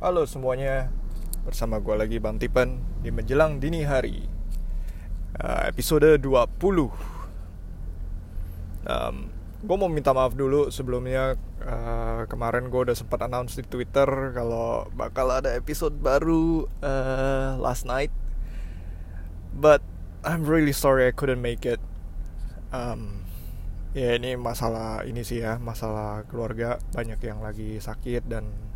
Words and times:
Halo 0.00 0.24
semuanya, 0.24 0.88
bersama 1.44 1.76
gue 1.76 1.92
lagi 1.92 2.16
Bang 2.16 2.40
Tipen 2.40 2.80
di 3.04 3.12
menjelang 3.12 3.60
dini 3.60 3.84
hari. 3.84 4.24
Uh, 5.36 5.68
Episode 5.68 6.16
20 6.16 6.56
um, 8.88 9.16
Gue 9.60 9.76
mau 9.76 9.92
minta 9.92 10.16
maaf 10.16 10.32
dulu 10.32 10.72
sebelumnya 10.72 11.36
uh, 11.60 12.24
Kemarin 12.32 12.72
gue 12.72 12.80
udah 12.80 12.96
sempat 12.96 13.28
announce 13.28 13.60
di 13.60 13.64
Twitter 13.68 14.08
Kalau 14.32 14.88
bakal 14.96 15.28
ada 15.36 15.52
episode 15.52 16.00
baru 16.00 16.64
uh, 16.80 17.60
last 17.60 17.84
night. 17.84 18.08
But 19.52 19.84
I'm 20.24 20.48
really 20.48 20.72
sorry 20.72 21.04
I 21.04 21.12
couldn't 21.12 21.44
make 21.44 21.68
it. 21.68 21.80
Um, 22.72 23.28
Ya 23.92 24.16
ini 24.16 24.32
masalah 24.40 25.04
ini 25.04 25.20
sih 25.28 25.44
ya 25.44 25.60
Masalah 25.60 26.24
keluarga. 26.24 26.80
Banyak 26.96 27.20
yang 27.20 27.44
lagi 27.44 27.76
sakit 27.76 28.24
dan 28.24 28.69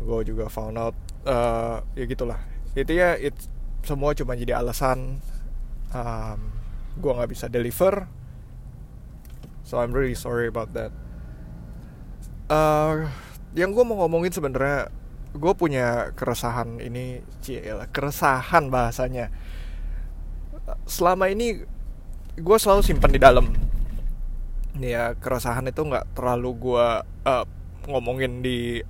gue 0.00 0.20
juga 0.32 0.48
found 0.48 0.76
out 0.80 0.96
uh, 1.28 1.84
ya 1.94 2.04
gitulah. 2.08 2.40
Itu 2.72 2.96
ya 2.96 3.16
it 3.16 3.36
semua 3.84 4.12
cuma 4.12 4.36
jadi 4.36 4.60
alasan 4.60 5.20
um, 5.92 6.40
gue 6.98 7.12
nggak 7.12 7.30
bisa 7.30 7.46
deliver. 7.46 8.08
So 9.64 9.78
I'm 9.78 9.94
really 9.94 10.18
sorry 10.18 10.50
about 10.50 10.74
that. 10.74 10.90
Uh, 12.50 13.06
yang 13.54 13.70
gue 13.70 13.84
mau 13.86 14.02
ngomongin 14.02 14.34
sebenarnya 14.34 14.90
gue 15.30 15.52
punya 15.54 16.10
keresahan 16.18 16.82
ini 16.82 17.22
cila 17.38 17.86
keresahan 17.90 18.66
bahasanya. 18.66 19.30
Selama 20.90 21.30
ini 21.30 21.62
gue 22.34 22.56
selalu 22.58 22.82
simpan 22.82 23.14
di 23.14 23.20
dalam. 23.22 23.46
Ya 24.78 25.14
keresahan 25.18 25.70
itu 25.70 25.82
nggak 25.86 26.18
terlalu 26.18 26.50
gue 26.58 26.86
uh, 27.26 27.44
ngomongin 27.86 28.42
di 28.42 28.82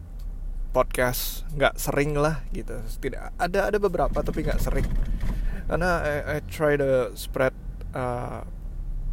podcast 0.71 1.43
nggak 1.55 1.75
sering 1.77 2.15
lah 2.15 2.47
gitu. 2.55 2.79
Tidak 2.79 3.35
ada 3.37 3.61
ada 3.69 3.79
beberapa 3.83 4.23
tapi 4.23 4.47
nggak 4.47 4.63
sering. 4.63 4.87
Karena 5.67 6.03
I, 6.03 6.17
I 6.27 6.39
try 6.47 6.79
to 6.79 7.15
spread 7.19 7.55
uh, 7.95 8.47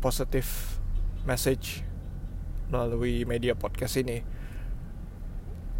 positive 0.01 0.47
message 1.25 1.81
melalui 2.69 3.25
media 3.25 3.57
podcast 3.57 3.97
ini. 3.97 4.21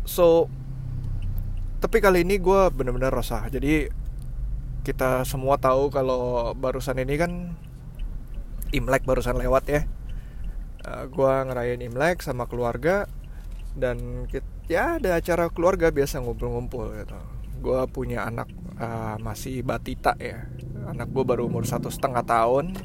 So 0.06 0.50
tapi 1.78 2.02
kali 2.02 2.26
ini 2.26 2.42
gue 2.42 2.62
bener-bener 2.74 3.14
resah. 3.14 3.46
Jadi 3.54 3.86
kita 4.82 5.22
semua 5.30 5.62
tahu 5.62 5.94
kalau 5.94 6.54
barusan 6.58 6.98
ini 6.98 7.16
kan 7.22 7.32
Imlek 8.74 9.06
barusan 9.06 9.38
lewat 9.38 9.64
ya. 9.70 9.82
Uh, 10.84 11.06
gue 11.06 11.34
ngerayain 11.48 11.86
Imlek 11.86 12.26
sama 12.26 12.50
keluarga 12.50 13.06
dan 13.78 14.26
kita 14.26 14.57
ya 14.68 15.00
ada 15.00 15.16
acara 15.16 15.48
keluarga 15.52 15.92
biasa 15.92 16.20
ngumpul-ngumpul 16.20 16.92
gitu. 16.96 17.20
Gue 17.64 17.80
punya 17.90 18.28
anak 18.28 18.52
uh, 18.80 19.16
masih 19.20 19.64
batita 19.64 20.14
ya. 20.20 20.48
Anak 20.88 21.12
gue 21.12 21.24
baru 21.24 21.48
umur 21.48 21.64
satu 21.64 21.88
setengah 21.88 22.24
tahun. 22.24 22.76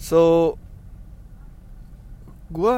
So 0.00 0.54
gue 2.52 2.76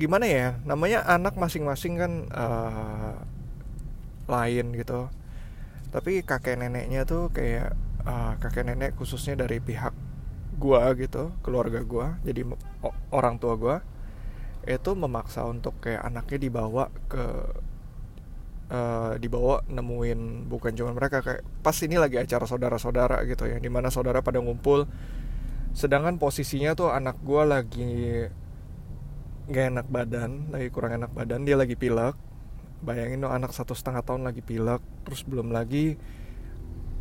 gimana 0.00 0.24
ya 0.24 0.56
namanya 0.64 1.04
anak 1.04 1.36
masing-masing 1.36 2.00
kan 2.00 2.12
uh, 2.32 3.16
lain 4.28 4.76
gitu. 4.76 5.08
Tapi 5.90 6.22
kakek 6.22 6.60
neneknya 6.60 7.02
tuh 7.02 7.34
kayak 7.34 7.74
uh, 8.06 8.38
kakek 8.38 8.68
nenek 8.68 8.94
khususnya 8.94 9.34
dari 9.34 9.58
pihak 9.58 9.92
gue 10.60 10.82
gitu 11.00 11.32
keluarga 11.40 11.80
gue 11.80 12.06
jadi 12.20 12.44
orang 13.08 13.40
tua 13.40 13.56
gue 13.56 13.76
itu 14.68 14.90
memaksa 14.92 15.46
untuk 15.48 15.80
kayak 15.80 16.04
anaknya 16.04 16.38
dibawa 16.50 16.92
ke 17.08 17.24
uh, 18.70 19.12
dibawa 19.16 19.64
nemuin 19.66 20.46
bukan 20.46 20.72
cuma 20.76 20.92
mereka 20.92 21.20
kayak 21.24 21.42
pas 21.64 21.76
ini 21.80 21.96
lagi 21.96 22.16
acara 22.20 22.44
saudara-saudara 22.44 23.24
gitu 23.26 23.48
ya 23.48 23.56
di 23.58 23.70
mana 23.72 23.88
saudara 23.88 24.20
pada 24.20 24.38
ngumpul. 24.40 24.84
Sedangkan 25.70 26.18
posisinya 26.18 26.74
tuh 26.74 26.90
anak 26.90 27.22
gue 27.22 27.42
lagi 27.46 27.94
gak 29.50 29.66
enak 29.74 29.86
badan 29.90 30.54
lagi 30.54 30.68
kurang 30.70 30.98
enak 30.98 31.10
badan 31.14 31.42
dia 31.46 31.56
lagi 31.58 31.74
pilek. 31.74 32.14
Bayangin 32.80 33.20
tuh 33.20 33.32
anak 33.32 33.52
satu 33.52 33.76
setengah 33.76 34.00
tahun 34.00 34.24
lagi 34.24 34.40
pilek 34.40 34.80
terus 35.04 35.20
belum 35.28 35.52
lagi 35.52 36.00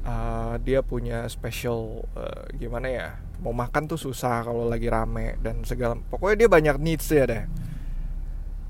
uh, 0.04 0.56
dia 0.60 0.84
punya 0.84 1.24
special 1.32 2.04
uh, 2.20 2.46
gimana 2.56 2.88
ya 2.92 3.10
mau 3.40 3.56
makan 3.56 3.88
tuh 3.88 4.00
susah 4.00 4.44
kalau 4.44 4.68
lagi 4.68 4.92
rame 4.92 5.40
dan 5.40 5.64
segala 5.64 5.96
pokoknya 5.96 6.46
dia 6.46 6.50
banyak 6.52 6.76
needs 6.80 7.08
ya 7.08 7.24
deh. 7.24 7.44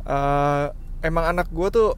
Uh, 0.06 0.74
emang 1.02 1.26
anak 1.38 1.50
gue 1.50 1.68
tuh 1.70 1.90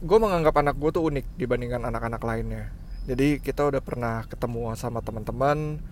gue 0.00 0.18
menganggap 0.18 0.54
anak 0.56 0.76
gue 0.80 0.90
tuh 0.94 1.02
unik 1.04 1.26
dibandingkan 1.36 1.82
anak-anak 1.84 2.22
lainnya. 2.22 2.72
Jadi 3.04 3.42
kita 3.42 3.66
udah 3.68 3.82
pernah 3.82 4.22
ketemu 4.24 4.72
sama 4.78 5.02
teman-teman 5.02 5.82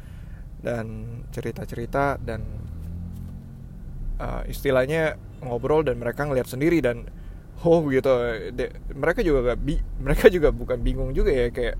dan 0.63 0.87
cerita-cerita 1.35 2.19
dan 2.23 2.47
uh, 4.23 4.43
istilahnya 4.47 5.19
ngobrol 5.43 5.87
dan 5.87 5.99
mereka 5.99 6.27
ngeliat 6.27 6.47
sendiri 6.47 6.79
dan 6.79 7.11
oh 7.67 7.83
gitu. 7.91 8.11
De, 8.55 8.71
mereka 8.95 9.21
juga 9.27 9.53
gak 9.53 9.59
bi 9.59 9.77
mereka 9.99 10.31
juga 10.31 10.55
bukan 10.55 10.79
bingung 10.79 11.11
juga 11.11 11.35
ya 11.35 11.51
kayak 11.51 11.77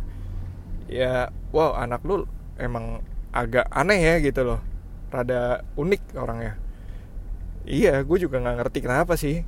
ya 0.89 1.29
wow 1.55 1.77
anak 1.79 2.03
lu 2.03 2.25
emang 2.59 3.05
agak 3.33 3.69
aneh 3.73 4.01
ya 4.01 4.15
gitu 4.23 4.45
loh. 4.45 4.61
Rada 5.09 5.65
unik 5.77 6.17
orangnya. 6.17 6.61
Iya 7.69 8.01
gue 8.05 8.19
juga 8.21 8.41
nggak 8.41 8.57
ngerti 8.65 8.79
kenapa 8.85 9.15
sih. 9.17 9.45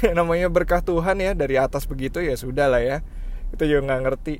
Namanya 0.18 0.46
berkah 0.50 0.82
Tuhan 0.82 1.18
ya 1.18 1.34
dari 1.34 1.58
atas 1.58 1.86
begitu 1.90 2.22
ya 2.22 2.34
sudah 2.38 2.70
lah 2.70 2.82
ya. 2.82 3.02
Kita 3.54 3.66
juga 3.66 3.80
nggak 3.90 4.02
ngerti. 4.06 4.34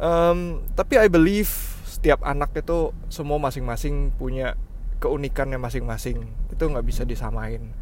Um, 0.00 0.64
tapi 0.74 0.96
I 0.96 1.12
believe 1.12 1.50
setiap 1.84 2.24
anak 2.24 2.56
itu 2.56 2.94
semua 3.12 3.36
masing-masing 3.36 4.14
punya 4.16 4.56
keunikannya 4.98 5.58
masing-masing. 5.58 6.26
Itu 6.50 6.70
nggak 6.70 6.86
bisa 6.86 7.02
disamain. 7.06 7.74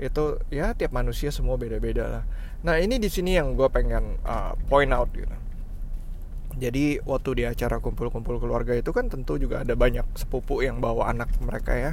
Itu 0.00 0.40
ya 0.48 0.72
tiap 0.72 0.96
manusia 0.96 1.28
semua 1.28 1.60
beda-beda 1.60 2.04
lah. 2.08 2.24
Nah 2.64 2.80
ini 2.80 2.96
di 2.96 3.08
sini 3.12 3.36
yang 3.36 3.56
gue 3.56 3.68
pengen 3.68 4.20
uh, 4.24 4.56
point 4.68 4.92
out 4.92 5.08
gitu 5.12 5.49
jadi 6.58 6.98
waktu 7.06 7.30
di 7.38 7.44
acara 7.46 7.78
kumpul-kumpul 7.78 8.42
keluarga 8.42 8.74
itu 8.74 8.90
kan 8.90 9.06
tentu 9.06 9.38
juga 9.38 9.62
ada 9.62 9.78
banyak 9.78 10.06
sepupu 10.18 10.64
yang 10.64 10.82
bawa 10.82 11.12
anak 11.12 11.30
mereka 11.38 11.76
ya 11.76 11.92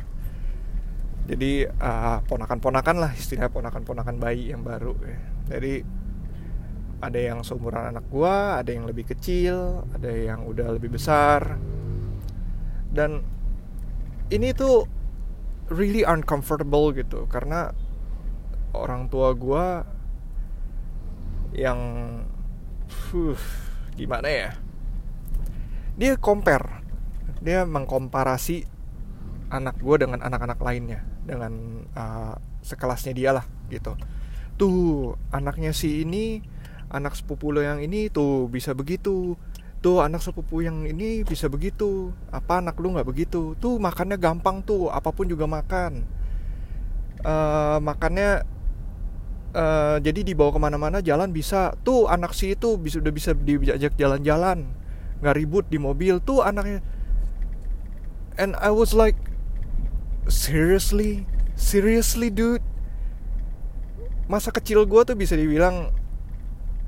jadi 1.28 1.68
uh, 1.78 2.24
ponakan-ponakan 2.26 2.96
lah 3.04 3.12
istilah 3.14 3.52
ponakan-ponakan 3.52 4.16
bayi 4.18 4.56
yang 4.56 4.64
baru 4.64 4.96
ya. 5.04 5.20
jadi 5.54 5.84
ada 6.98 7.20
yang 7.20 7.46
seumuran 7.46 7.94
anak 7.94 8.10
gua 8.10 8.64
ada 8.64 8.74
yang 8.74 8.90
lebih 8.90 9.06
kecil 9.06 9.86
ada 9.94 10.10
yang 10.10 10.48
udah 10.50 10.74
lebih 10.74 10.98
besar 10.98 11.62
dan 12.90 13.22
ini 14.34 14.56
tuh 14.56 14.90
really 15.70 16.02
uncomfortable 16.02 16.90
gitu 16.96 17.30
karena 17.30 17.70
orang 18.74 19.12
tua 19.12 19.36
gua 19.38 19.86
yang 21.54 21.80
uh, 23.14 23.40
gimana 23.98 24.30
ya? 24.30 24.50
Dia 25.98 26.14
compare. 26.22 26.86
Dia 27.42 27.66
mengkomparasi 27.66 28.70
anak 29.50 29.82
gue 29.82 29.98
dengan 29.98 30.22
anak-anak 30.22 30.62
lainnya. 30.62 31.02
Dengan 31.26 31.84
uh, 31.98 32.38
sekelasnya 32.62 33.18
dia 33.18 33.34
lah 33.34 33.46
gitu. 33.74 33.98
Tuh 34.56 35.18
anaknya 35.34 35.74
si 35.74 36.06
ini 36.06 36.40
anak 36.88 37.18
sepupu 37.20 37.52
lo 37.52 37.60
yang 37.66 37.82
ini 37.82 38.14
tuh 38.14 38.46
bisa 38.48 38.78
begitu. 38.78 39.36
Tuh 39.82 40.02
anak 40.02 40.22
sepupu 40.22 40.62
yang 40.62 40.86
ini 40.86 41.26
bisa 41.26 41.50
begitu. 41.50 42.14
Apa 42.30 42.62
anak 42.62 42.78
lu 42.78 42.94
nggak 42.94 43.10
begitu? 43.10 43.58
Tuh 43.58 43.82
makannya 43.82 44.22
gampang 44.22 44.62
tuh 44.62 44.94
apa 44.94 45.10
pun 45.10 45.26
juga 45.26 45.50
makan. 45.50 46.06
Uh, 47.26 47.82
makannya 47.82 48.46
uh, 49.58 49.98
jadi 49.98 50.22
dibawa 50.22 50.54
ke 50.54 50.60
mana-mana 50.62 50.98
jalan 51.02 51.34
bisa. 51.34 51.74
Tuh 51.82 52.06
anak 52.06 52.38
si 52.38 52.54
itu 52.54 52.78
bisa 52.78 53.02
udah 53.02 53.14
bisa 53.14 53.34
diajak 53.34 53.98
jalan-jalan. 53.98 54.70
Nggak 55.20 55.36
ribut 55.36 55.66
di 55.68 55.82
mobil. 55.82 56.22
Tuh 56.22 56.46
anaknya. 56.46 56.86
And 58.38 58.54
I 58.62 58.70
was 58.70 58.94
like 58.94 59.18
seriously? 60.30 61.26
Seriously 61.58 62.30
dude? 62.30 62.62
Masa 64.30 64.54
kecil 64.54 64.86
gue 64.86 65.02
tuh 65.02 65.18
bisa 65.18 65.34
dibilang 65.34 65.90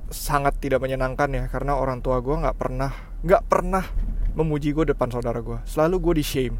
sangat 0.09 0.57
tidak 0.61 0.81
menyenangkan 0.81 1.29
ya 1.29 1.45
karena 1.53 1.77
orang 1.77 2.01
tua 2.01 2.17
gue 2.17 2.33
nggak 2.33 2.57
pernah 2.57 2.89
nggak 3.21 3.45
pernah 3.45 3.85
memuji 4.33 4.73
gue 4.73 4.89
depan 4.89 5.05
saudara 5.13 5.37
gue 5.41 5.57
selalu 5.65 5.95
gue 5.97 6.13
di 6.21 6.25
shame. 6.25 6.55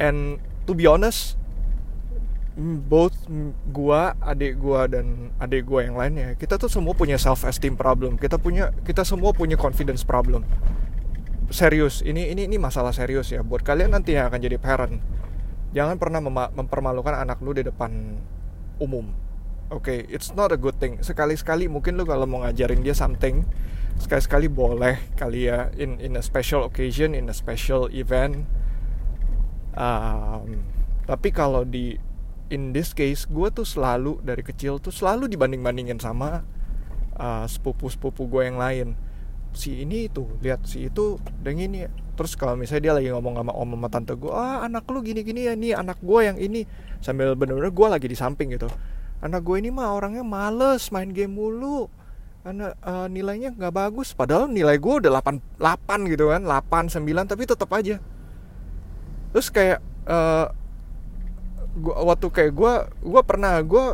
And 0.00 0.40
to 0.64 0.72
be 0.72 0.88
honest 0.88 1.36
both 2.88 3.14
gua, 3.68 4.16
adik 4.24 4.56
gua 4.56 4.88
dan 4.88 5.30
adik 5.36 5.68
gua 5.68 5.84
yang 5.84 5.96
lainnya, 6.00 6.34
kita 6.40 6.56
tuh 6.56 6.72
semua 6.72 6.96
punya 6.96 7.20
self 7.20 7.44
esteem 7.44 7.76
problem. 7.76 8.16
Kita 8.16 8.40
punya 8.40 8.72
kita 8.82 9.04
semua 9.04 9.36
punya 9.36 9.60
confidence 9.60 10.02
problem. 10.02 10.42
Serius, 11.52 12.02
ini 12.02 12.32
ini 12.32 12.48
ini 12.48 12.56
masalah 12.58 12.90
serius 12.90 13.30
ya 13.30 13.44
buat 13.44 13.62
kalian 13.62 13.94
nanti 13.94 14.16
yang 14.16 14.32
akan 14.32 14.40
jadi 14.40 14.56
parent. 14.58 14.98
Jangan 15.76 16.00
pernah 16.00 16.18
mem 16.24 16.34
mempermalukan 16.34 17.12
anak 17.12 17.38
lu 17.44 17.52
di 17.52 17.62
depan 17.62 17.92
umum. 18.80 19.26
oke 19.66 19.82
okay, 19.82 20.06
it's 20.06 20.30
not 20.34 20.54
a 20.54 20.58
good 20.58 20.78
thing 20.78 21.02
sekali-sekali 21.02 21.66
mungkin 21.66 21.98
lu 21.98 22.06
kalau 22.06 22.22
mau 22.22 22.46
ngajarin 22.46 22.86
dia 22.86 22.94
something 22.94 23.42
sekali-sekali 23.98 24.46
boleh 24.46 25.00
kali 25.18 25.50
ya 25.50 25.72
in 25.74 25.98
in 25.98 26.14
a 26.14 26.22
special 26.22 26.62
occasion 26.62 27.16
in 27.16 27.26
a 27.26 27.34
special 27.34 27.90
event 27.90 28.46
um, 29.74 30.62
tapi 31.08 31.34
kalau 31.34 31.66
di 31.66 31.98
in 32.48 32.70
this 32.70 32.94
case 32.94 33.26
gue 33.26 33.48
tuh 33.50 33.66
selalu 33.66 34.22
dari 34.22 34.42
kecil 34.42 34.78
tuh 34.78 34.94
selalu 34.94 35.26
dibanding 35.26 35.62
bandingin 35.62 35.98
sama 35.98 36.46
uh, 37.18 37.44
sepupu 37.48 37.90
sepupu 37.90 38.30
gue 38.30 38.46
yang 38.46 38.58
lain. 38.60 38.88
Si 39.56 39.82
ini 39.82 40.06
itu 40.12 40.28
lihat 40.44 40.68
si 40.68 40.86
itu 40.86 41.16
dan 41.40 41.56
ini 41.56 41.88
terus 42.16 42.36
kalau 42.36 42.56
misalnya 42.56 42.92
dia 42.92 42.94
lagi 42.96 43.08
ngomong 43.12 43.40
sama 43.40 43.52
om 43.56 43.70
sama 43.76 43.88
tante 43.92 44.12
gue 44.16 44.32
ah 44.32 44.64
anak 44.64 44.88
lu 44.88 45.04
gini 45.04 45.20
gini 45.24 45.48
ya 45.48 45.56
nih 45.56 45.74
anak 45.74 45.98
gue 45.98 46.20
yang 46.22 46.38
ini. 46.38 46.62
Sambil 47.02 47.34
bener-bener 47.34 47.72
gue 47.72 47.88
lagi 47.88 48.06
di 48.06 48.16
samping 48.16 48.54
gitu. 48.54 48.70
Anak 49.24 49.42
gue 49.42 49.56
ini 49.58 49.72
mah 49.72 49.96
orangnya 49.96 50.22
males 50.22 50.92
main 50.92 51.10
game 51.10 51.32
mulu. 51.34 51.88
Anak 52.46 52.78
uh, 52.84 53.10
nilainya 53.10 53.56
nggak 53.56 53.74
bagus. 53.74 54.14
Padahal 54.14 54.46
nilai 54.46 54.78
gue 54.78 54.94
udah 55.02 55.18
8 55.18 55.58
8 55.58 56.12
gitu 56.12 56.30
kan 56.30 56.44
8 56.44 56.94
9 56.94 57.32
tapi 57.32 57.42
tetap 57.48 57.70
aja. 57.74 57.98
Terus 59.34 59.48
kayak 59.50 59.80
uh, 60.06 60.52
gua 61.76 62.16
waktu 62.16 62.26
kayak 62.32 62.52
gue 62.56 62.74
gue 63.04 63.22
pernah 63.22 63.60
gue 63.60 63.84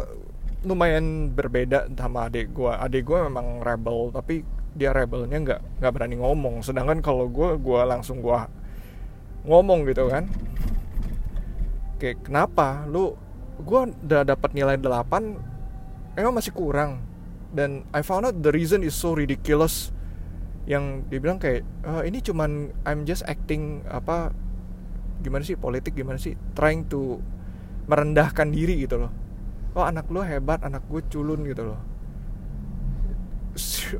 lumayan 0.62 1.34
berbeda 1.34 1.90
sama 1.98 2.30
adik 2.30 2.54
gue 2.54 2.70
adik 2.70 3.02
gue 3.02 3.18
memang 3.26 3.66
rebel 3.66 4.14
tapi 4.14 4.46
dia 4.72 4.90
rebelnya 4.92 5.38
nggak 5.40 5.60
nggak 5.80 5.92
berani 5.92 6.16
ngomong. 6.18 6.64
Sedangkan 6.64 7.04
kalau 7.04 7.28
gue 7.28 7.60
gue 7.60 7.80
langsung 7.84 8.24
gue 8.24 8.38
ngomong 9.44 9.84
gitu 9.88 10.08
kan. 10.08 10.28
Kayak 12.00 12.24
kenapa? 12.24 12.88
Lu 12.88 13.14
gue 13.62 13.80
udah 13.92 14.22
dapat 14.26 14.50
nilai 14.56 14.80
8 14.80 16.16
emang 16.18 16.34
masih 16.34 16.52
kurang? 16.56 17.04
Dan 17.52 17.84
I 17.92 18.00
found 18.00 18.24
out 18.24 18.36
the 18.40 18.48
reason 18.48 18.80
is 18.80 18.96
so 18.96 19.12
ridiculous. 19.12 19.92
Yang 20.64 21.04
dibilang 21.12 21.36
kayak 21.36 21.66
e, 21.84 21.92
ini 22.08 22.24
cuman 22.24 22.72
I'm 22.88 23.04
just 23.04 23.26
acting 23.28 23.84
apa 23.90 24.32
gimana 25.20 25.46
sih 25.46 25.54
politik 25.54 25.94
gimana 25.94 26.18
sih 26.18 26.34
trying 26.56 26.86
to 26.90 27.22
merendahkan 27.86 28.48
diri 28.50 28.86
gitu 28.86 29.06
loh. 29.06 29.12
Oh 29.72 29.84
anak 29.86 30.06
lo 30.12 30.20
hebat 30.20 30.60
anak 30.62 30.84
gue 30.86 31.00
culun 31.08 31.42
gitu 31.48 31.72
loh. 31.72 31.80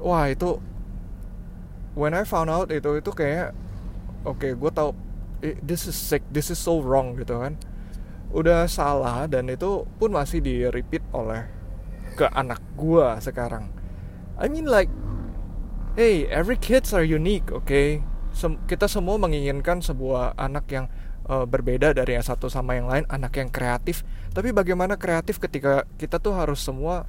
Wah 0.04 0.28
itu 0.28 0.60
when 1.96 2.16
I 2.16 2.24
found 2.24 2.48
out 2.48 2.68
itu 2.72 3.00
itu 3.00 3.10
kayak 3.12 3.52
oke 4.24 4.40
okay, 4.40 4.52
gue 4.52 4.70
tau 4.72 4.92
this 5.64 5.88
is 5.90 5.96
sick 5.96 6.22
this 6.30 6.52
is 6.52 6.60
so 6.60 6.78
wrong 6.78 7.16
gitu 7.18 7.40
kan. 7.40 7.56
Udah 8.32 8.64
salah 8.64 9.28
dan 9.28 9.48
itu 9.52 9.84
pun 10.00 10.12
masih 10.12 10.40
di 10.40 10.64
repeat 10.64 11.04
oleh 11.12 11.44
ke 12.16 12.28
anak 12.32 12.60
gue 12.76 13.08
sekarang. 13.20 13.68
I 14.36 14.48
mean 14.48 14.68
like 14.68 14.88
hey 15.96 16.24
every 16.32 16.56
kids 16.56 16.96
are 16.96 17.04
unique 17.04 17.52
oke 17.52 17.68
okay? 17.68 18.00
Sem 18.32 18.56
kita 18.64 18.88
semua 18.88 19.20
menginginkan 19.20 19.84
sebuah 19.84 20.32
anak 20.40 20.64
yang 20.72 20.88
uh, 21.28 21.46
berbeda 21.46 21.94
dari 21.94 22.16
yang 22.18 22.24
satu 22.24 22.50
sama 22.50 22.78
yang 22.78 22.88
lain, 22.90 23.04
anak 23.10 23.38
yang 23.38 23.50
kreatif. 23.52 24.06
Tapi 24.32 24.50
bagaimana 24.50 24.96
kreatif 24.96 25.38
ketika 25.38 25.86
kita 26.00 26.18
tuh 26.18 26.34
harus 26.34 26.62
semua 26.62 27.06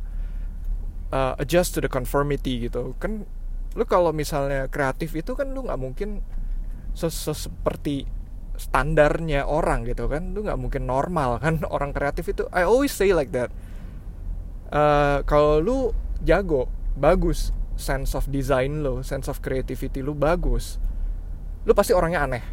uh, 1.13 1.33
adjust 1.39 1.77
to 1.77 1.79
the 1.81 1.89
conformity 1.89 2.67
gitu. 2.69 2.93
Kan 2.97 3.25
lu 3.73 3.83
kalau 3.89 4.13
misalnya 4.13 4.69
kreatif 4.69 5.17
itu 5.17 5.33
kan 5.33 5.49
lu 5.49 5.65
nggak 5.65 5.81
mungkin 5.81 6.21
seperti 6.93 8.05
standarnya 8.53 9.49
orang 9.49 9.81
gitu 9.89 10.05
kan 10.05 10.37
lu 10.37 10.45
nggak 10.45 10.59
mungkin 10.61 10.85
normal 10.85 11.37
kan 11.43 11.65
orang 11.65 11.89
kreatif 11.89 12.29
itu 12.29 12.45
I 12.53 12.69
always 12.69 12.93
say 12.93 13.09
like 13.09 13.33
that 13.33 13.49
uh, 14.69 15.25
kalau 15.25 15.57
lu 15.57 15.77
jago 16.21 16.69
bagus 16.93 17.49
sense 17.73 18.13
of 18.13 18.29
design 18.29 18.85
lo 18.85 19.01
sense 19.01 19.25
of 19.25 19.41
creativity 19.41 20.05
lu 20.05 20.13
bagus 20.13 20.77
lu 21.65 21.73
pasti 21.73 21.97
orangnya 21.97 22.29
aneh 22.29 22.43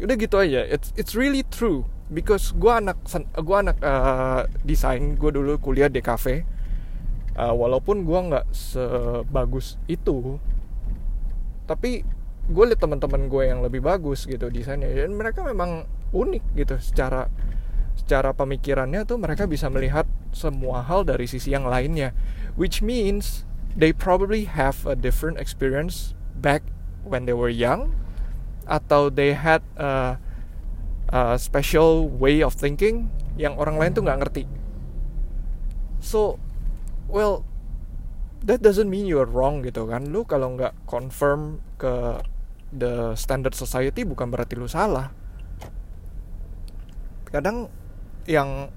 udah 0.00 0.16
gitu 0.16 0.36
aja. 0.40 0.62
It's 0.66 0.92
it's 0.96 1.12
really 1.16 1.42
true. 1.46 1.88
Because 2.06 2.54
gue 2.54 2.70
anak 2.70 3.02
gue 3.34 3.56
anak 3.56 3.76
uh, 3.82 4.46
desain. 4.62 5.18
Gue 5.18 5.34
dulu 5.34 5.58
kuliah 5.58 5.90
di 5.90 5.98
cafe 6.04 6.46
uh, 7.36 7.52
walaupun 7.52 8.06
gue 8.06 8.20
nggak 8.32 8.46
sebagus 8.54 9.76
itu 9.90 10.38
tapi 11.66 12.06
gue 12.46 12.64
liat 12.70 12.78
teman-teman 12.78 13.26
gue 13.26 13.42
yang 13.42 13.58
lebih 13.58 13.82
bagus 13.82 14.24
gitu 14.24 14.46
desainnya. 14.52 14.86
Dan 14.86 15.18
mereka 15.18 15.42
memang 15.42 15.90
unik 16.14 16.44
gitu. 16.54 16.78
Secara 16.78 17.26
secara 17.98 18.30
pemikirannya 18.36 19.02
tuh 19.08 19.18
mereka 19.18 19.50
bisa 19.50 19.66
melihat 19.66 20.06
semua 20.30 20.84
hal 20.86 21.02
dari 21.02 21.26
sisi 21.26 21.50
yang 21.50 21.66
lainnya. 21.66 22.14
Which 22.54 22.84
means 22.86 23.42
they 23.74 23.90
probably 23.90 24.46
have 24.46 24.86
a 24.86 24.94
different 24.94 25.42
experience 25.42 26.14
back 26.38 26.62
when 27.02 27.26
they 27.26 27.34
were 27.34 27.50
young 27.50 28.05
atau 28.66 29.08
they 29.08 29.32
had 29.32 29.62
a, 29.78 30.18
a 31.10 31.38
special 31.38 32.10
way 32.10 32.42
of 32.42 32.52
thinking 32.52 33.08
yang 33.38 33.54
orang 33.54 33.78
lain 33.78 33.94
tuh 33.94 34.02
nggak 34.02 34.20
ngerti. 34.26 34.44
So, 36.02 36.38
well, 37.06 37.46
that 38.46 38.62
doesn't 38.62 38.90
mean 38.90 39.06
you're 39.06 39.28
wrong 39.28 39.62
gitu 39.62 39.86
kan. 39.86 40.10
Lu 40.10 40.26
kalau 40.26 40.54
nggak 40.54 40.74
confirm 40.86 41.62
ke 41.78 42.22
the 42.74 43.14
standard 43.14 43.54
society 43.54 44.02
bukan 44.02 44.30
berarti 44.30 44.58
lu 44.58 44.66
salah. 44.66 45.14
Kadang 47.30 47.70
yang 48.26 48.70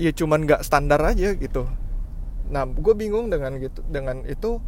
ya 0.00 0.10
cuman 0.10 0.48
nggak 0.48 0.64
standar 0.64 1.00
aja 1.04 1.36
gitu. 1.36 1.68
Nah, 2.50 2.68
gue 2.68 2.94
bingung 2.96 3.32
dengan 3.32 3.56
gitu 3.60 3.80
dengan 3.88 4.24
itu. 4.24 4.60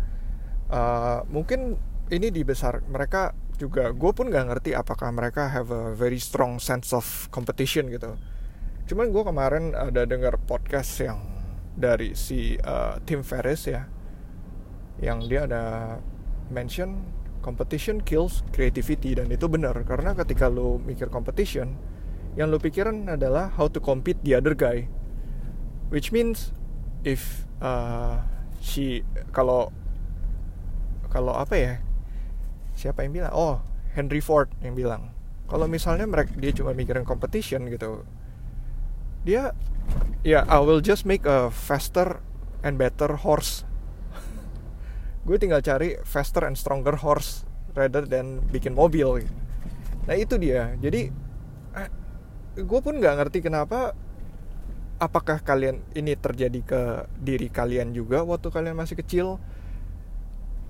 Uh, 0.67 1.23
mungkin 1.31 1.79
ini 2.11 2.31
dibesar 2.31 2.87
mereka 2.87 3.35
juga 3.57 3.91
gue 3.91 4.13
pun 4.13 4.29
nggak 4.29 4.47
ngerti 4.53 4.71
apakah 4.77 5.11
mereka 5.11 5.49
have 5.49 5.73
a 5.73 5.97
very 5.97 6.21
strong 6.21 6.61
sense 6.61 6.93
of 6.93 7.05
competition 7.33 7.89
gitu. 7.89 8.15
Cuman 8.87 9.11
gue 9.11 9.23
kemarin 9.25 9.75
ada 9.75 10.07
dengar 10.07 10.39
podcast 10.39 10.93
yang 11.03 11.19
dari 11.77 12.15
si 12.15 12.57
uh, 12.63 13.01
Tim 13.05 13.21
Ferriss 13.27 13.69
ya 13.69 13.89
yang 15.03 15.29
dia 15.29 15.45
ada 15.45 15.99
mention 16.49 17.05
competition 17.45 18.01
kills 18.01 18.41
creativity 18.55 19.13
dan 19.19 19.29
itu 19.29 19.45
benar 19.47 19.77
karena 19.85 20.17
ketika 20.17 20.49
lo 20.49 20.81
mikir 20.81 21.13
competition 21.13 21.77
yang 22.37 22.53
lo 22.53 22.61
pikiran 22.61 23.09
adalah 23.09 23.53
how 23.57 23.67
to 23.67 23.81
compete 23.81 24.21
the 24.23 24.37
other 24.37 24.53
guy. 24.53 24.89
Which 25.89 26.13
means 26.13 26.53
if 27.07 27.49
uh, 27.63 28.21
si 28.61 29.07
kalau 29.33 29.73
kalau 31.09 31.33
apa 31.33 31.55
ya 31.57 31.73
siapa 32.77 33.03
yang 33.03 33.17
bilang? 33.17 33.33
Oh 33.33 33.65
Henry 33.97 34.21
Ford 34.21 34.53
yang 34.61 34.77
bilang. 34.77 35.11
Kalau 35.49 35.65
misalnya 35.67 36.05
mereka 36.05 36.37
dia 36.37 36.53
cuma 36.53 36.77
mikirin 36.77 37.09
competition 37.09 37.67
gitu 37.73 38.05
dia 39.27 39.51
ya 40.23 40.39
yeah, 40.39 40.43
I 40.47 40.63
will 40.63 40.79
just 40.79 41.03
make 41.03 41.27
a 41.27 41.51
faster 41.51 42.23
and 42.63 42.79
better 42.79 43.19
horse. 43.19 43.67
Gue 45.27 45.41
tinggal 45.43 45.67
cari 45.67 45.99
faster 46.07 46.47
and 46.47 46.55
stronger 46.55 46.95
horse 47.03 47.43
rather 47.75 48.07
than 48.07 48.47
bikin 48.55 48.79
mobil. 48.79 49.27
Nah 50.07 50.15
itu 50.15 50.39
dia. 50.39 50.79
Jadi 50.79 51.11
eh, 51.75 51.91
gue 52.57 52.81
pun 52.81 52.97
nggak 52.97 53.15
ngerti 53.21 53.39
kenapa 53.45 53.93
apakah 54.97 55.45
kalian 55.45 55.85
ini 55.93 56.17
terjadi 56.17 56.61
ke 56.65 56.81
diri 57.21 57.53
kalian 57.53 57.93
juga 57.93 58.25
waktu 58.25 58.49
kalian 58.49 58.79
masih 58.79 58.97
kecil 58.97 59.37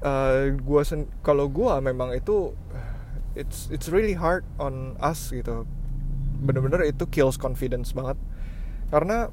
uh, 0.03 0.53
gua 0.61 0.83
sen 0.83 1.07
kalau 1.23 1.47
gua 1.49 1.79
memang 1.81 2.13
itu 2.13 2.53
it's 3.37 3.69
it's 3.69 3.93
really 3.93 4.17
hard 4.17 4.43
on 4.57 4.97
us 5.01 5.31
gitu. 5.31 5.69
Bener-bener 6.43 6.85
itu 6.89 7.05
kills 7.09 7.37
confidence 7.37 7.93
banget. 7.93 8.17
Karena 8.89 9.29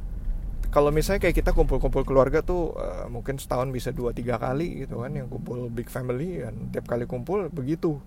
kalau 0.73 0.89
misalnya 0.89 1.29
kayak 1.29 1.37
kita 1.37 1.51
kumpul-kumpul 1.53 2.01
keluarga 2.01 2.41
tuh 2.41 2.73
uh, 2.73 3.05
mungkin 3.05 3.37
setahun 3.37 3.69
bisa 3.69 3.93
dua 3.93 4.09
tiga 4.09 4.41
kali 4.41 4.85
gitu 4.85 5.05
kan 5.05 5.13
yang 5.13 5.29
kumpul 5.29 5.69
big 5.69 5.85
family 5.85 6.41
dan 6.41 6.73
tiap 6.73 6.89
kali 6.89 7.05
kumpul 7.05 7.47
begitu 7.53 8.01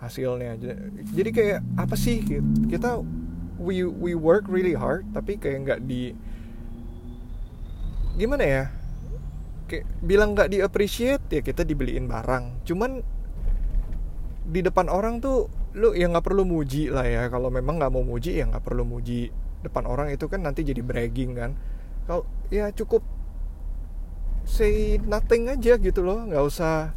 hasilnya. 0.00 0.56
Jadi 1.12 1.30
kayak 1.30 1.60
apa 1.76 1.94
sih 1.94 2.24
kita 2.72 3.04
we 3.60 3.84
we 3.84 4.16
work 4.16 4.48
really 4.48 4.72
hard 4.72 5.04
tapi 5.12 5.36
kayak 5.36 5.68
nggak 5.68 5.80
di 5.84 6.16
gimana 8.16 8.44
ya 8.44 8.64
kayak 9.70 9.86
bilang 10.02 10.34
nggak 10.34 10.50
di 10.50 10.58
appreciate 10.58 11.22
ya 11.30 11.38
kita 11.46 11.62
dibeliin 11.62 12.10
barang. 12.10 12.66
Cuman 12.66 12.98
di 14.50 14.60
depan 14.66 14.90
orang 14.90 15.22
tuh 15.22 15.46
lu 15.78 15.94
ya 15.94 16.10
nggak 16.10 16.26
perlu 16.26 16.42
muji 16.42 16.90
lah 16.90 17.06
ya. 17.06 17.30
Kalau 17.30 17.54
memang 17.54 17.78
nggak 17.78 17.92
mau 17.94 18.02
muji 18.02 18.42
ya 18.42 18.50
nggak 18.50 18.66
perlu 18.66 18.82
muji. 18.82 19.30
Depan 19.62 19.86
orang 19.86 20.10
itu 20.10 20.26
kan 20.26 20.42
nanti 20.42 20.66
jadi 20.66 20.82
bragging 20.82 21.38
kan. 21.38 21.54
Kalau 22.10 22.26
ya 22.50 22.74
cukup 22.74 23.06
say 24.42 24.98
nothing 25.06 25.46
aja 25.46 25.78
gitu 25.78 26.02
loh. 26.02 26.26
Nggak 26.26 26.42
usah 26.42 26.90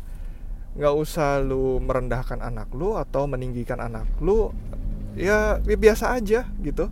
nggak 0.73 0.93
usah 0.97 1.37
lu 1.45 1.77
merendahkan 1.77 2.41
anak 2.41 2.73
lu 2.73 2.97
atau 2.97 3.29
meninggikan 3.29 3.77
anak 3.77 4.09
lu. 4.17 4.49
Ya, 5.13 5.61
ya 5.61 5.77
biasa 5.77 6.17
aja 6.17 6.49
gitu. 6.65 6.89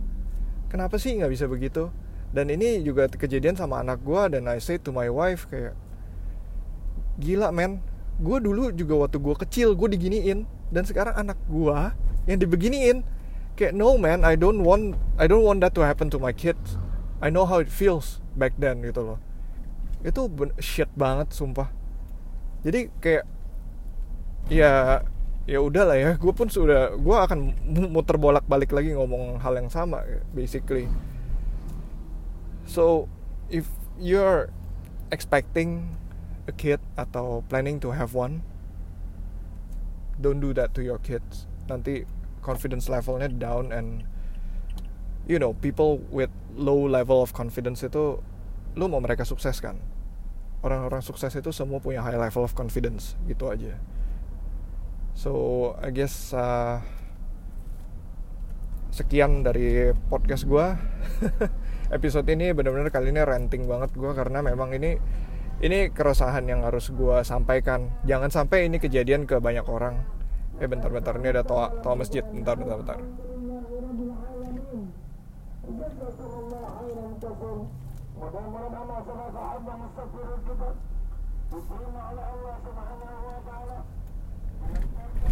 Kenapa 0.70 0.94
sih 1.02 1.18
nggak 1.18 1.32
bisa 1.34 1.50
begitu 1.50 1.90
dan 2.32 2.48
ini 2.48 2.80
juga 2.80 3.12
kejadian 3.12 3.60
sama 3.60 3.84
anak 3.84 4.00
gue 4.00 4.22
dan 4.32 4.48
I 4.48 4.56
say 4.56 4.80
to 4.80 4.88
my 4.88 5.12
wife 5.12 5.44
kayak 5.52 5.76
gila 7.20 7.52
men. 7.52 7.84
Gue 8.16 8.40
dulu 8.40 8.72
juga 8.72 9.04
waktu 9.04 9.20
gue 9.20 9.36
kecil 9.36 9.76
gue 9.76 9.88
diginiin. 9.92 10.48
Dan 10.72 10.88
sekarang 10.88 11.12
anak 11.12 11.36
gue 11.52 11.76
yang 12.24 12.40
dibeginiin. 12.40 13.04
Kayak 13.52 13.76
no 13.76 14.00
man. 14.00 14.24
I 14.24 14.40
don't 14.40 14.64
want 14.64 14.96
I 15.20 15.28
don't 15.28 15.44
want 15.44 15.60
that 15.60 15.76
to 15.76 15.84
happen 15.84 16.08
to 16.08 16.16
my 16.16 16.32
kids. 16.32 16.80
I 17.20 17.28
know 17.28 17.44
how 17.44 17.60
it 17.60 17.68
feels 17.68 18.24
back 18.32 18.56
then 18.56 18.80
gitu 18.80 19.04
loh. 19.04 19.20
Itu 20.00 20.32
shit 20.56 20.88
banget 20.96 21.36
sumpah. 21.36 21.68
Jadi 22.64 22.88
kayak 22.96 23.28
ya 24.48 25.04
ya 25.44 25.58
udah 25.60 25.84
lah 25.84 25.98
ya. 26.00 26.10
Gue 26.16 26.32
pun 26.32 26.48
sudah 26.48 26.96
gue 26.96 27.16
akan 27.28 27.52
muter 27.92 28.16
bolak 28.16 28.48
balik 28.48 28.72
lagi 28.72 28.96
ngomong 28.96 29.36
hal 29.36 29.52
yang 29.60 29.68
sama 29.68 30.00
basically 30.32 30.88
so 32.72 33.04
if 33.52 33.68
you're 34.00 34.48
expecting 35.12 35.92
a 36.48 36.54
kid 36.56 36.80
atau 36.96 37.44
planning 37.52 37.76
to 37.76 37.92
have 37.92 38.16
one 38.16 38.40
don't 40.22 40.40
do 40.40 40.54
that 40.56 40.72
to 40.72 40.80
your 40.80 40.96
kids. 41.02 41.44
Nanti 41.66 42.08
confidence 42.40 42.88
levelnya 42.88 43.28
down 43.38 43.74
and 43.74 44.06
you 45.26 45.38
know 45.38 45.54
people 45.58 46.02
with 46.10 46.30
low 46.54 46.78
level 46.86 47.22
of 47.22 47.34
confidence 47.34 47.82
itu 47.82 48.18
lu 48.78 48.84
mau 48.88 49.02
mereka 49.02 49.26
sukses 49.26 49.58
kan? 49.60 49.82
Orang-orang 50.62 51.02
sukses 51.02 51.34
itu 51.34 51.50
semua 51.50 51.82
punya 51.82 52.00
high 52.00 52.16
level 52.16 52.46
of 52.46 52.54
confidence 52.54 53.18
gitu 53.26 53.50
aja. 53.50 53.76
So 55.12 55.74
I 55.82 55.92
guess 55.92 56.32
uh, 56.32 56.80
sekian 58.92 59.40
dari 59.40 59.88
podcast 60.12 60.44
gue 60.44 60.66
episode 61.96 62.28
ini 62.28 62.52
benar-benar 62.52 62.92
kali 62.92 63.08
ini 63.08 63.24
ranting 63.24 63.64
banget 63.64 63.96
gue 63.96 64.12
karena 64.12 64.44
memang 64.44 64.76
ini 64.76 65.00
ini 65.62 65.94
keresahan 65.94 66.42
yang 66.50 66.66
harus 66.66 66.90
gue 66.90 67.22
sampaikan. 67.22 67.86
Jangan 68.02 68.34
sampai 68.34 68.66
ini 68.66 68.82
kejadian 68.82 69.30
ke 69.30 69.38
banyak 69.38 69.62
orang. 69.70 70.02
Eh 70.58 70.66
bentar-bentar 70.66 71.14
ini 71.22 71.30
ada 71.30 71.46
toa 71.46 71.70
toa 71.86 71.94
masjid. 71.94 72.26
Bentar 72.26 72.58
bentar 72.58 72.82
bentar. 72.82 72.98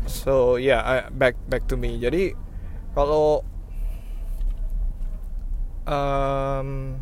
So 0.07 0.63
yeah 0.63 1.11
back 1.11 1.35
back 1.51 1.67
to 1.67 1.75
me. 1.75 1.99
Jadi 1.99 2.50
kalau 2.95 3.47
um, 5.87 6.99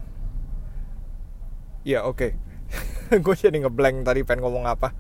ya 1.84 2.04
oke. 2.04 2.16
Okay. 3.08 3.24
gue 3.24 3.34
jadi 3.40 3.64
ngeblank 3.64 4.04
tadi 4.04 4.20
pengen 4.20 4.44
ngomong 4.44 4.68
apa. 4.68 4.92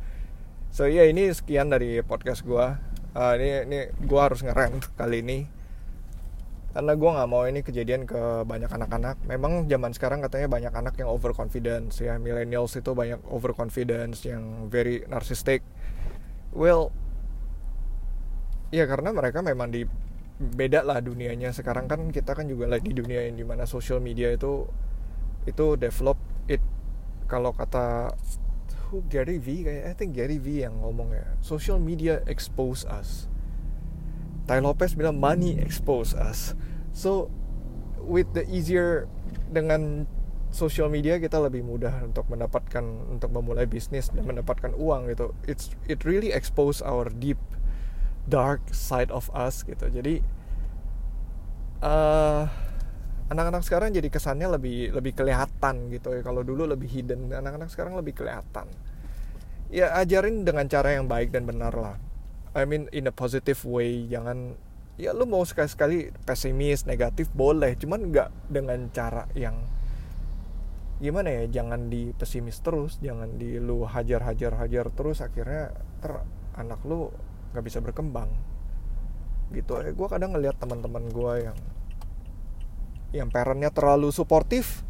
So 0.72 0.88
ya 0.88 1.04
yeah, 1.04 1.12
ini 1.12 1.28
sekian 1.28 1.68
dari 1.68 2.00
podcast 2.00 2.40
gue 2.40 2.66
uh, 3.12 3.32
ini 3.36 3.68
ini 3.68 3.78
gue 3.92 4.20
harus 4.20 4.40
ngerent 4.40 4.96
kali 4.96 5.20
ini. 5.20 5.44
Karena 6.72 6.96
gue 6.96 7.10
nggak 7.10 7.28
mau 7.28 7.44
ini 7.44 7.60
kejadian 7.60 8.08
ke 8.08 8.48
banyak 8.48 8.72
anak-anak. 8.72 9.20
Memang 9.28 9.68
zaman 9.68 9.92
sekarang 9.92 10.24
katanya 10.24 10.48
banyak 10.48 10.72
anak 10.72 10.94
yang 10.96 11.12
overconfidence 11.12 12.00
ya. 12.00 12.16
Millennials 12.16 12.72
itu 12.80 12.96
banyak 12.96 13.20
overconfidence 13.28 14.24
yang 14.24 14.72
very 14.72 15.04
narcissistic. 15.04 15.60
Well 16.56 16.88
ya 18.72 18.88
karena 18.88 19.12
mereka 19.12 19.44
memang 19.44 19.72
di 19.72 19.84
beda 20.38 20.86
lah 20.86 21.02
dunianya. 21.02 21.50
Sekarang 21.50 21.90
kan 21.90 22.14
kita 22.14 22.32
kan 22.32 22.46
juga 22.46 22.70
lagi 22.70 22.94
di 22.94 22.98
dunia 23.02 23.26
yang 23.26 23.36
di 23.36 23.44
mana 23.46 23.66
social 23.66 23.98
media 23.98 24.30
itu 24.30 24.64
itu 25.44 25.74
develop 25.74 26.16
it. 26.46 26.62
Kalau 27.28 27.52
kata 27.52 28.14
who 28.88 29.04
Gary 29.10 29.36
V 29.36 29.68
kayak 29.68 29.84
I 29.84 29.94
think 29.98 30.16
Gary 30.16 30.40
V 30.40 30.64
yang 30.64 30.80
ngomong 30.80 31.12
ya 31.12 31.26
social 31.44 31.76
media 31.76 32.24
expose 32.24 32.88
us. 32.88 33.28
Ty 34.48 34.64
Lopez 34.64 34.96
bilang 34.96 35.20
money 35.20 35.60
expose 35.60 36.16
us. 36.16 36.56
So 36.96 37.28
with 38.00 38.32
the 38.32 38.48
easier 38.48 39.04
dengan 39.52 40.08
social 40.48 40.88
media 40.88 41.20
kita 41.20 41.36
lebih 41.36 41.60
mudah 41.60 42.00
untuk 42.00 42.24
mendapatkan 42.32 42.80
untuk 43.12 43.28
memulai 43.28 43.68
bisnis 43.68 44.08
dan 44.08 44.24
mendapatkan 44.24 44.72
uang 44.72 45.12
gitu. 45.12 45.36
It's 45.44 45.76
it 45.84 46.08
really 46.08 46.32
expose 46.32 46.80
our 46.80 47.12
deep 47.12 47.36
dark 48.28 48.60
side 48.70 49.08
of 49.08 49.32
us 49.32 49.64
gitu. 49.64 49.88
Jadi 49.88 50.20
uh, 51.80 52.44
anak-anak 53.28 53.64
sekarang 53.64 53.92
jadi 53.92 54.08
kesannya 54.08 54.48
lebih 54.54 54.92
lebih 54.92 55.12
kelihatan 55.16 55.88
gitu 55.88 56.14
ya. 56.14 56.20
Kalau 56.20 56.44
dulu 56.44 56.68
lebih 56.68 56.88
hidden 56.88 57.32
anak-anak 57.32 57.72
sekarang 57.72 57.96
lebih 57.96 58.16
kelihatan. 58.20 58.68
Ya 59.68 59.92
ajarin 60.00 60.48
dengan 60.48 60.68
cara 60.68 60.96
yang 60.96 61.08
baik 61.08 61.32
dan 61.32 61.44
benar 61.44 61.72
lah. 61.76 61.96
I 62.56 62.64
mean 62.64 62.88
in 62.92 63.08
a 63.08 63.14
positive 63.14 63.60
way. 63.64 64.08
Jangan 64.08 64.56
ya 65.00 65.12
lu 65.16 65.28
mau 65.28 65.44
sekali-sekali 65.44 66.12
pesimis 66.24 66.84
negatif 66.84 67.28
boleh. 67.32 67.76
Cuman 67.76 68.12
nggak 68.12 68.52
dengan 68.52 68.88
cara 68.92 69.28
yang 69.36 69.56
gimana 70.98 71.30
ya 71.30 71.62
jangan 71.62 71.86
di 71.86 72.10
pesimis 72.10 72.58
terus 72.58 72.98
jangan 72.98 73.38
di 73.38 73.62
lu 73.62 73.86
hajar 73.86 74.18
hajar 74.26 74.58
hajar 74.58 74.90
terus 74.90 75.22
akhirnya 75.22 75.70
ter 76.02 76.10
anak 76.58 76.82
lu 76.82 77.14
nggak 77.58 77.66
bisa 77.66 77.82
berkembang. 77.82 78.30
Gitu. 79.50 79.74
Eh 79.82 79.90
gue 79.90 80.06
kadang 80.06 80.38
ngeliat 80.38 80.54
teman-teman 80.62 81.10
gue 81.10 81.34
yang 81.50 81.58
yang 83.10 83.28
parentnya 83.34 83.74
terlalu 83.74 84.12
suportif 84.14 84.84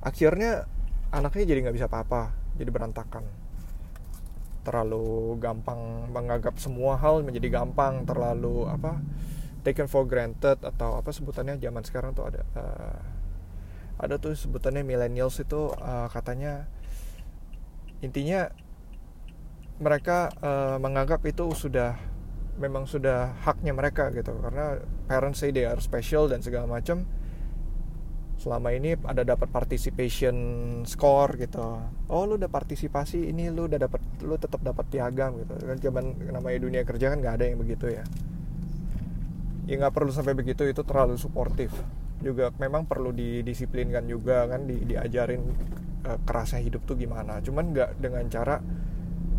akhirnya 0.00 0.70
anaknya 1.12 1.44
jadi 1.44 1.68
nggak 1.68 1.76
bisa 1.76 1.92
apa-apa 1.92 2.32
jadi 2.56 2.72
berantakan. 2.72 3.28
Terlalu 4.64 5.36
gampang 5.36 6.08
menganggap 6.08 6.56
semua 6.56 6.96
hal 6.96 7.20
menjadi 7.20 7.60
gampang 7.60 8.08
terlalu 8.08 8.64
apa 8.64 8.96
taken 9.60 9.92
for 9.92 10.08
granted 10.08 10.56
atau 10.64 10.96
apa 10.96 11.12
sebutannya 11.12 11.60
zaman 11.60 11.84
sekarang 11.84 12.16
tuh 12.16 12.32
ada 12.32 12.40
uh, 12.56 13.00
ada 14.00 14.16
tuh 14.16 14.32
sebutannya 14.32 14.80
millennials 14.80 15.36
itu 15.44 15.68
uh, 15.76 16.08
katanya 16.08 16.64
intinya 18.00 18.48
mereka 19.80 20.28
uh, 20.44 20.76
menganggap 20.76 21.24
itu 21.24 21.48
sudah 21.56 21.96
memang 22.60 22.84
sudah 22.84 23.32
haknya 23.40 23.72
mereka 23.72 24.12
gitu. 24.12 24.36
Karena 24.36 24.76
parents 25.08 25.40
say 25.40 25.50
they 25.50 25.64
are 25.64 25.80
special 25.80 26.28
dan 26.28 26.44
segala 26.44 26.68
macam. 26.68 27.08
Selama 28.40 28.72
ini 28.72 28.96
ada 29.04 29.20
dapat 29.24 29.52
participation 29.52 30.36
score 30.88 31.36
gitu. 31.40 31.60
Oh 32.08 32.24
lu 32.24 32.40
udah 32.40 32.48
partisipasi 32.48 33.28
ini 33.28 33.52
lu 33.52 33.68
udah 33.68 33.76
dapat 33.76 34.00
lu 34.24 34.36
tetap 34.36 34.60
dapat 34.60 34.84
piagam 34.88 35.40
gitu. 35.40 35.56
Kan 35.60 35.76
zaman 35.80 36.04
namanya 36.28 36.58
dunia 36.60 36.82
kerja 36.84 37.12
kan 37.12 37.20
nggak 37.20 37.34
ada 37.40 37.44
yang 37.48 37.60
begitu 37.60 37.88
ya. 37.88 38.04
Ya 39.68 39.74
nggak 39.80 39.92
perlu 39.92 40.12
sampai 40.12 40.36
begitu 40.36 40.64
itu 40.68 40.80
terlalu 40.84 41.20
suportif. 41.20 41.72
Juga 42.20 42.52
memang 42.60 42.84
perlu 42.84 43.12
didisiplinkan 43.12 44.04
juga 44.08 44.44
kan 44.48 44.64
di, 44.68 44.88
diajarin 44.88 45.40
uh, 46.08 46.20
kerasnya 46.24 46.64
hidup 46.64 46.84
tuh 46.88 46.96
gimana. 46.96 47.44
Cuman 47.44 47.76
nggak 47.76 48.00
dengan 48.00 48.24
cara 48.32 48.56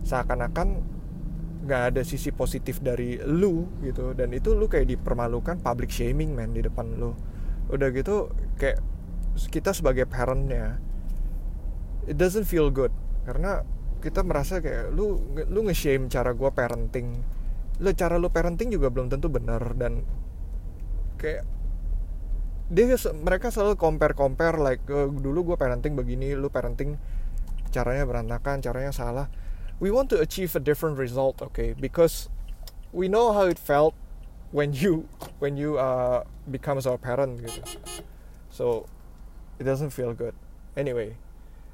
seakan-akan 0.06 0.82
nggak 1.62 1.82
ada 1.94 2.02
sisi 2.02 2.34
positif 2.34 2.82
dari 2.82 3.22
lu 3.22 3.70
gitu. 3.86 4.18
Dan 4.18 4.34
itu 4.34 4.54
lu 4.58 4.66
kayak 4.66 4.90
dipermalukan 4.90 5.62
public 5.62 5.94
shaming 5.94 6.34
man 6.34 6.54
di 6.54 6.66
depan 6.66 6.98
lu. 6.98 7.14
Udah 7.70 7.94
gitu 7.94 8.34
kayak 8.58 8.82
kita 9.48 9.72
sebagai 9.72 10.10
parentnya 10.10 10.82
it 12.10 12.18
doesn't 12.18 12.50
feel 12.50 12.74
good. 12.74 12.92
Karena 13.24 13.62
kita 14.02 14.26
merasa 14.26 14.58
kayak 14.60 14.90
lu 14.90 15.22
lu 15.48 15.60
nge-shame 15.70 16.10
cara 16.10 16.34
gue 16.34 16.50
parenting. 16.50 17.08
Lu 17.82 17.90
cara 17.94 18.18
lu 18.18 18.34
parenting 18.34 18.74
juga 18.74 18.90
belum 18.90 19.14
tentu 19.14 19.30
benar. 19.30 19.62
Dan 19.78 20.02
kayak 21.22 21.46
dia 22.72 22.96
mereka 23.20 23.52
selalu 23.52 23.76
compare 23.76 24.16
compare 24.16 24.56
like 24.56 24.88
uh, 24.88 25.12
dulu 25.12 25.54
gue 25.54 25.58
parenting 25.60 25.92
begini 25.92 26.40
lu 26.40 26.48
parenting 26.48 26.96
caranya 27.68 28.08
berantakan 28.08 28.64
caranya 28.64 28.96
salah 28.96 29.28
we 29.82 29.90
want 29.90 30.08
to 30.14 30.22
achieve 30.22 30.54
a 30.56 30.62
different 30.62 30.96
result 30.96 31.42
okay? 31.42 31.74
Because 31.74 32.30
we 32.94 33.10
know 33.10 33.34
how 33.34 33.50
it 33.50 33.58
felt 33.58 33.98
when 34.54 34.72
you 34.80 35.10
when 35.42 35.58
you 35.58 35.82
uh, 35.82 36.24
becomes 36.48 36.86
our 36.86 37.02
parent 37.02 37.42
gitu. 37.42 37.60
So 38.54 38.86
it 39.58 39.66
doesn't 39.66 39.92
feel 39.92 40.14
good. 40.14 40.38
Anyway 40.78 41.18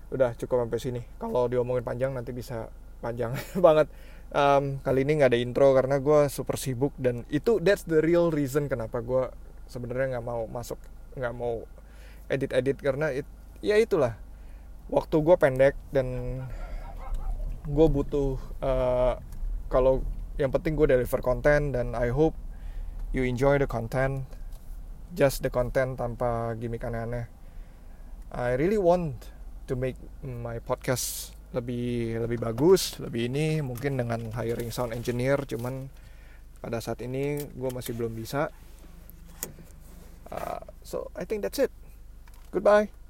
udah 0.07 0.33
cukup 0.39 0.63
sampai 0.63 0.79
sini. 0.79 1.01
Kalau 1.19 1.51
diomongin 1.51 1.83
panjang 1.83 2.15
nanti 2.15 2.31
bisa 2.31 2.71
panjang 3.03 3.35
banget. 3.65 3.91
Um, 4.27 4.83
kali 4.83 5.07
ini 5.07 5.23
nggak 5.23 5.31
ada 5.31 5.39
intro 5.39 5.71
karena 5.71 6.03
gue 6.03 6.27
super 6.27 6.59
sibuk 6.59 6.91
dan 6.99 7.23
itu 7.31 7.63
that's 7.63 7.87
the 7.87 8.03
real 8.03 8.27
reason 8.27 8.67
kenapa 8.67 8.99
gue 8.99 9.31
sebenarnya 9.71 10.19
nggak 10.19 10.25
mau 10.27 10.43
masuk 10.51 10.75
nggak 11.15 11.31
mau 11.31 11.63
edit 12.27 12.51
edit 12.51 12.75
karena 12.79 13.11
it, 13.11 13.27
ya 13.63 13.79
itulah. 13.79 14.15
Waktu 14.87 15.19
gue 15.19 15.35
pendek 15.35 15.75
dan 15.91 16.07
gue 17.67 17.87
butuh 17.91 18.39
uh, 18.63 19.19
kalau 19.67 19.99
yang 20.39 20.53
penting 20.55 20.79
gue 20.79 20.87
deliver 20.87 21.19
konten 21.19 21.75
dan 21.75 21.91
I 21.91 22.15
hope 22.15 22.33
you 23.11 23.27
enjoy 23.27 23.59
the 23.59 23.67
content 23.67 24.23
just 25.11 25.43
the 25.43 25.51
content 25.51 25.95
tanpa 25.95 26.55
gimmick 26.59 26.83
aneh-aneh. 26.83 27.27
I 28.31 28.59
really 28.59 28.79
want 28.79 29.23
to 29.71 29.79
make 29.79 29.95
my 30.19 30.59
podcast 30.59 31.31
lebih 31.55 32.19
lebih 32.27 32.43
bagus 32.43 32.99
lebih 32.99 33.31
ini 33.31 33.63
mungkin 33.63 33.95
dengan 33.95 34.35
hiring 34.35 34.67
sound 34.67 34.91
engineer 34.91 35.39
cuman 35.47 35.87
pada 36.59 36.83
saat 36.83 36.99
ini 36.99 37.39
gue 37.39 37.69
masih 37.71 37.95
belum 37.95 38.11
bisa. 38.15 38.51
Uh, 40.27 40.59
so 40.83 41.07
I 41.15 41.23
think 41.23 41.39
that's 41.39 41.59
it. 41.59 41.71
Goodbye 42.51 43.06